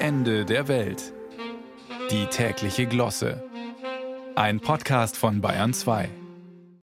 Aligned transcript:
Ende 0.00 0.44
der 0.44 0.68
Welt. 0.68 1.12
Die 2.12 2.26
tägliche 2.26 2.86
Glosse. 2.86 3.42
Ein 4.36 4.60
Podcast 4.60 5.16
von 5.16 5.40
Bayern 5.40 5.74
2. 5.74 6.08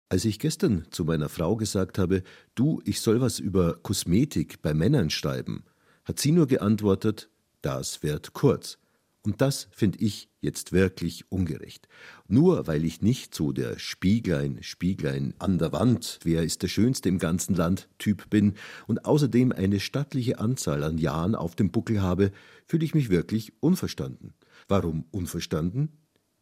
Als 0.07 0.23
ich 0.23 0.39
gestern 0.39 0.85
zu 0.91 1.03
meiner 1.03 1.27
Frau 1.27 1.57
gesagt 1.57 1.97
habe, 1.97 2.23
du, 2.55 2.81
ich 2.85 3.01
soll 3.01 3.19
was 3.19 3.39
über 3.39 3.75
Kosmetik 3.75 4.61
bei 4.61 4.73
Männern 4.73 5.09
schreiben, 5.09 5.65
hat 6.05 6.19
sie 6.19 6.31
nur 6.31 6.47
geantwortet, 6.47 7.29
das 7.61 8.01
wird 8.01 8.31
kurz. 8.31 8.77
Und 9.23 9.39
das 9.41 9.67
finde 9.71 9.99
ich 9.99 10.29
jetzt 10.41 10.71
wirklich 10.71 11.31
ungerecht. 11.31 11.87
Nur 12.27 12.65
weil 12.65 12.83
ich 12.83 13.01
nicht 13.01 13.35
so 13.35 13.51
der 13.51 13.77
Spieglein, 13.77 14.57
Spieglein 14.61 15.35
an 15.37 15.59
der 15.59 15.71
Wand, 15.71 16.19
wer 16.23 16.43
ist 16.43 16.63
der 16.63 16.67
Schönste 16.67 17.07
im 17.07 17.19
ganzen 17.19 17.55
Land 17.55 17.87
Typ 17.99 18.31
bin 18.31 18.55
und 18.87 19.05
außerdem 19.05 19.51
eine 19.51 19.79
stattliche 19.79 20.39
Anzahl 20.39 20.83
an 20.83 20.97
Jahren 20.97 21.35
auf 21.35 21.55
dem 21.55 21.69
Buckel 21.69 22.01
habe, 22.01 22.31
fühle 22.65 22.83
ich 22.83 22.95
mich 22.95 23.09
wirklich 23.09 23.53
unverstanden. 23.59 24.33
Warum 24.67 25.05
unverstanden? 25.11 25.89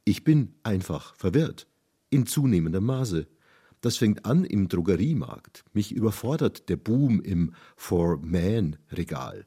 Ich 0.06 0.24
bin 0.24 0.56
einfach 0.64 1.16
verwirrt. 1.16 1.68
In 2.10 2.26
zunehmendem 2.26 2.86
Maße. 2.86 3.28
Das 3.82 3.98
fängt 3.98 4.26
an 4.26 4.46
im 4.46 4.70
Drogeriemarkt. 4.70 5.64
Mich 5.74 5.92
überfordert 5.92 6.70
der 6.70 6.78
Boom 6.78 7.20
im 7.22 7.54
For-Man-Regal. 7.76 9.46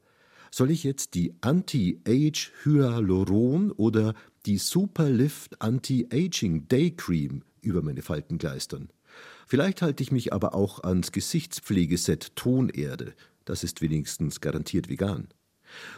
Soll 0.55 0.69
ich 0.69 0.83
jetzt 0.83 1.15
die 1.15 1.33
Anti-Age 1.41 2.51
Hyaluron 2.63 3.71
oder 3.71 4.13
die 4.45 4.59
Superlift 4.59 5.59
Anti-Aging 5.59 6.67
Day 6.67 6.91
Cream 6.91 7.41
über 7.63 7.81
meine 7.81 8.03
Falten 8.03 8.37
gleistern? 8.37 8.91
Vielleicht 9.47 9.81
halte 9.81 10.03
ich 10.03 10.11
mich 10.11 10.31
aber 10.31 10.53
auch 10.53 10.83
ans 10.83 11.11
Gesichtspflegeset 11.11 12.35
Tonerde. 12.35 13.15
Das 13.45 13.63
ist 13.63 13.81
wenigstens 13.81 14.41
garantiert 14.41 14.89
vegan. 14.89 15.29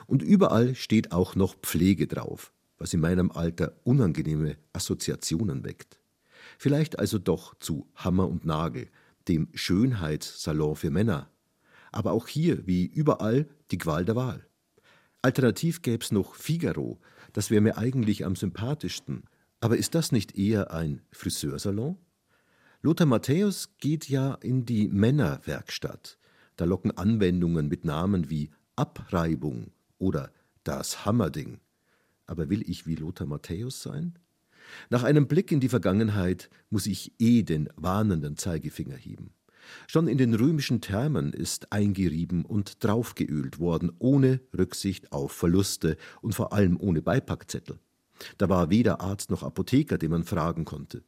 Und 0.07 0.23
überall 0.23 0.73
steht 0.73 1.11
auch 1.11 1.35
noch 1.35 1.55
Pflege 1.55 2.07
drauf, 2.07 2.53
was 2.77 2.93
in 2.93 3.01
meinem 3.01 3.31
Alter 3.31 3.75
unangenehme 3.84 4.55
Assoziationen 4.71 5.65
weckt. 5.65 5.99
Vielleicht 6.57 6.97
also 6.97 7.19
doch 7.19 7.55
zu 7.59 7.90
Hammer 7.93 8.29
und 8.29 8.45
Nagel, 8.45 8.87
dem 9.27 9.49
Schönheitssalon 9.53 10.77
für 10.77 10.91
Männer, 10.91 11.29
aber 11.96 12.12
auch 12.12 12.27
hier, 12.27 12.68
wie 12.68 12.85
überall, 12.85 13.48
die 13.71 13.77
Qual 13.77 14.05
der 14.05 14.15
Wahl. 14.15 14.46
Alternativ 15.21 15.82
gäb's 15.82 16.12
noch 16.12 16.35
Figaro, 16.35 16.99
das 17.34 17.49
wäre 17.49 17.62
mir 17.62 17.77
eigentlich 17.77 18.26
am 18.26 18.35
sympathischsten. 18.35 19.24
Aber 19.60 19.77
ist 19.77 19.96
das 19.96 20.12
nicht 20.12 20.37
eher 20.37 20.71
ein 20.71 21.02
Friseursalon? 21.12 21.98
Lothar 22.82 23.07
Matthäus 23.07 23.70
geht 23.79 24.07
ja 24.10 24.35
in 24.35 24.65
die 24.65 24.87
Männerwerkstatt. 24.87 26.20
Da 26.55 26.65
locken 26.65 26.91
Anwendungen 26.91 27.68
mit 27.68 27.84
Namen 27.84 28.30
wie 28.30 28.52
Abreibung 28.76 29.71
oder 29.98 30.32
das 30.63 31.05
Hammerding. 31.05 31.59
Aber 32.27 32.49
will 32.49 32.70
ich 32.70 32.85
wie 32.85 32.96
Lothar 32.96 33.26
Matthäus 33.26 33.82
sein? 33.82 34.20
Nach 34.90 35.04
einem 35.04 35.27
Blick 35.27 35.52
in 35.52 35.59
die 35.59 35.70
Vergangenheit 35.70 36.49
muss 36.70 36.87
ich 36.87 37.13
eh 37.20 37.43
den 37.43 37.70
warnenden 37.76 38.37
Zeigefinger 38.37 38.96
heben. 38.96 39.34
Schon 39.88 40.08
in 40.08 40.18
den 40.18 40.34
römischen 40.34 40.82
Thermen 40.82 41.34
ist 41.34 41.71
eingerieben 41.71 42.46
und 42.46 42.84
draufgeölt 42.84 43.60
worden, 43.60 43.91
ohne 43.99 44.41
Rücksicht 44.58 45.12
auf 45.12 45.32
Verluste 45.32 45.98
und 46.21 46.34
vor 46.34 46.54
allem 46.54 46.80
ohne 46.80 47.02
Beipackzettel. 47.02 47.80
Da 48.38 48.49
war 48.49 48.70
weder 48.70 49.02
Arzt 49.02 49.30
noch 49.30 49.43
Apotheker, 49.43 49.98
den 49.98 50.12
man 50.12 50.24
fragen 50.24 50.66
konnte. 50.66 51.04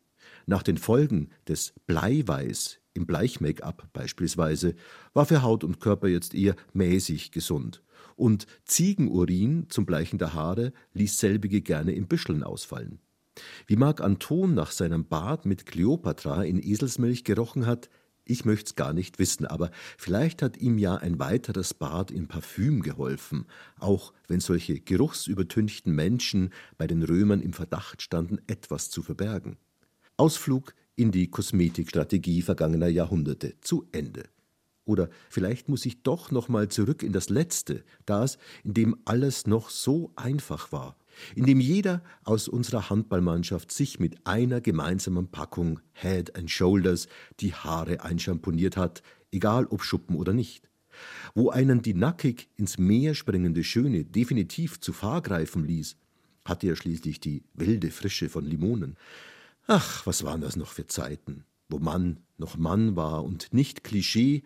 Nach 0.46 0.64
den 0.64 0.78
Folgen 0.78 1.30
des 1.48 1.74
Bleiweiß 1.86 2.80
im 2.94 3.06
Bleich-Make-up 3.06 3.90
beispielsweise 3.94 4.76
war 5.14 5.26
für 5.26 5.42
Haut 5.42 5.64
und 5.64 5.80
Körper 5.80 6.08
jetzt 6.08 6.34
eher 6.34 6.56
mäßig 6.74 7.32
gesund. 7.32 7.84
Und 8.16 8.48
Ziegenurin 8.66 9.68
zum 9.70 9.86
Bleichen 9.86 10.18
der 10.18 10.34
Haare 10.34 10.74
ließ 10.94 11.18
selbige 11.18 11.62
gerne 11.62 11.92
in 11.92 12.08
Büscheln 12.08 12.44
ausfallen. 12.44 13.00
Wie 13.68 13.76
Marc 13.76 14.02
Anton 14.02 14.56
nach 14.56 14.72
seinem 14.72 15.06
Bad 15.06 15.46
mit 15.46 15.66
Kleopatra 15.68 16.44
in 16.44 16.62
Eselsmilch 16.62 17.24
gerochen 17.24 17.68
hat, 17.68 17.90
ich 18.30 18.46
möcht's 18.46 18.76
gar 18.76 18.94
nicht 18.94 19.20
wissen, 19.20 19.46
aber 19.46 19.72
vielleicht 19.98 20.42
hat 20.42 20.58
ihm 20.58 20.78
ja 20.78 20.96
ein 20.96 21.20
weiteres 21.20 21.74
Bad 21.74 22.12
in 22.12 22.28
Parfüm 22.28 22.82
geholfen, 22.82 23.46
auch 23.80 24.14
wenn 24.28 24.40
solche 24.40 24.80
geruchsübertünchten 24.80 25.94
Menschen 25.94 26.52
bei 26.78 26.88
den 26.88 27.04
Römern 27.04 27.42
im 27.42 27.54
Verdacht 27.54 28.02
standen, 28.02 28.40
etwas 28.48 28.90
zu 28.90 29.02
verbergen. 29.02 29.58
Ausflug 30.18 30.74
in 30.96 31.12
die 31.12 31.30
Kosmetikstrategie 31.30 32.42
vergangener 32.42 32.88
Jahrhunderte 32.88 33.56
zu 33.62 33.88
Ende. 33.92 34.24
Oder 34.84 35.10
vielleicht 35.30 35.70
muss 35.70 35.86
ich 35.86 36.04
doch 36.04 36.32
noch 36.32 36.50
mal 36.50 36.70
zurück 36.70 37.04
in 37.04 37.14
das 37.14 37.30
Letzte, 37.30 37.84
das, 38.06 38.38
in 38.64 38.74
dem 38.74 38.98
alles 39.06 39.46
noch 39.46 39.70
so 39.70 40.12
einfach 40.16 40.72
war 40.72 40.97
in 41.36 41.46
dem 41.46 41.60
jeder 41.60 42.04
aus 42.24 42.48
unserer 42.48 42.90
Handballmannschaft 42.90 43.72
sich 43.72 44.00
mit 44.00 44.26
einer 44.26 44.62
gemeinsamen 44.62 45.30
Packung 45.30 45.80
Head 45.94 46.36
and 46.36 46.50
Shoulders 46.50 47.08
die 47.40 47.54
Haare 47.54 48.04
einschamponiert 48.04 48.78
hat, 48.78 49.02
egal 49.32 49.66
ob 49.68 49.84
Schuppen 49.84 50.16
oder 50.16 50.34
nicht. 50.34 50.70
Wo 51.36 51.50
einen 51.50 51.82
die 51.82 51.94
nackig 51.94 52.50
ins 52.56 52.78
Meer 52.78 53.14
springende 53.14 53.64
Schöne 53.64 54.04
definitiv 54.04 54.80
zu 54.80 54.94
Fahr 54.94 55.22
greifen 55.22 55.66
ließ, 55.66 55.96
hatte 56.46 56.68
er 56.68 56.76
schließlich 56.76 57.20
die 57.20 57.44
wilde 57.54 57.92
Frische 57.92 58.30
von 58.30 58.46
Limonen. 58.46 58.96
Ach, 59.68 60.06
was 60.06 60.24
waren 60.24 60.42
das 60.42 60.56
noch 60.56 60.72
für 60.72 60.88
Zeiten, 60.88 61.44
wo 61.70 61.78
Mann 61.80 62.22
noch 62.38 62.58
Mann 62.58 62.96
war 62.96 63.24
und 63.24 63.54
nicht 63.54 63.84
Klischee 63.84 64.44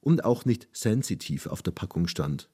und 0.00 0.24
auch 0.24 0.44
nicht 0.44 0.68
sensitiv 0.72 1.46
auf 1.46 1.62
der 1.62 1.70
Packung 1.70 2.08
stand. 2.08 2.50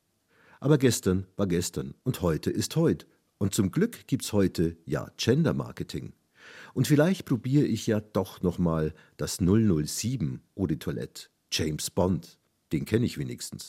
Aber 0.61 0.77
gestern 0.77 1.27
war 1.37 1.47
gestern 1.47 1.95
und 2.05 2.21
heute 2.21 2.51
ist 2.51 2.77
heut 2.77 3.07
und 3.41 3.55
zum 3.55 3.71
Glück 3.71 4.07
gibt's 4.07 4.35
heute 4.35 4.77
ja 4.85 5.11
Gender 5.17 5.55
Marketing. 5.55 6.13
Und 6.75 6.87
vielleicht 6.87 7.25
probiere 7.25 7.65
ich 7.65 7.87
ja 7.87 8.01
doch 8.01 8.43
noch 8.43 8.59
mal 8.59 8.93
das 9.17 9.39
007 9.39 10.43
Eau 10.57 10.67
de 10.67 10.77
Toilette. 10.77 11.29
James 11.51 11.91
Bond. 11.91 12.39
Den 12.71 12.85
kenne 12.85 13.07
ich 13.07 13.17
wenigstens. 13.17 13.69